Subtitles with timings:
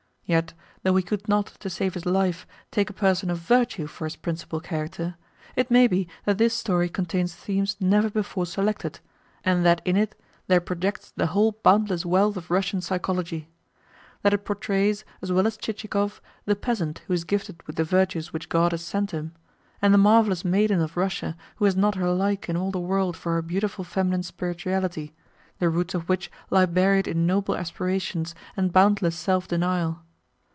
[0.31, 4.05] Yet, though he could not, to save his life, take a person of virtue for
[4.05, 5.15] his principal character,
[5.57, 9.01] it may be that this story contains themes never before selected,
[9.43, 10.17] and that in it
[10.47, 13.49] there projects the whole boundless wealth of Russian psychology;
[14.21, 18.31] that it portrays, as well as Chichikov, the peasant who is gifted with the virtues
[18.31, 19.33] which God has sent him,
[19.81, 23.17] and the marvellous maiden of Russia who has not her like in all the world
[23.17, 25.13] for her beautiful feminine spirituality,
[25.59, 30.03] the roots of which lie buried in noble aspirations and boundless self denial.